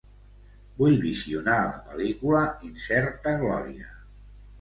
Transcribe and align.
Vull 0.77 0.95
visionar 1.01 1.57
la 1.67 1.75
pel·lícula 1.89 2.41
"Incerta 2.71 3.35
glòria". 3.45 3.93